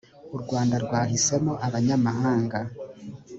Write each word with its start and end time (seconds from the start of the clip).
u 0.35 0.37
rwanda 0.43 0.75
rwahisemo 0.85 1.53
abanyamahanga 1.67 2.59